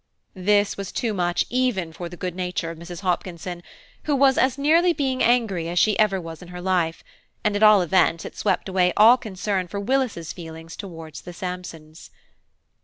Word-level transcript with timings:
This 0.33 0.77
was 0.77 0.91
too 0.91 1.13
much 1.13 1.45
even 1.51 1.93
for 1.93 2.09
the 2.09 2.17
goodnature 2.17 2.71
of 2.71 2.79
Mrs. 2.79 3.01
Hopkinson, 3.01 3.61
who 4.05 4.15
was 4.15 4.35
as 4.35 4.57
nearly 4.57 4.93
being 4.93 5.21
angry 5.21 5.69
as 5.69 5.79
ever 5.99 6.15
she 6.17 6.21
was 6.21 6.41
in 6.41 6.47
her 6.47 6.59
life; 6.59 7.03
and 7.43 7.55
at 7.55 7.61
all 7.61 7.83
events, 7.83 8.25
it 8.25 8.35
swept 8.35 8.67
away 8.67 8.93
all 8.97 9.15
concern 9.15 9.67
for 9.67 9.79
Willis's 9.79 10.33
feelings 10.33 10.75
towards 10.75 11.21
the 11.21 11.33
Sampsons. 11.33 12.09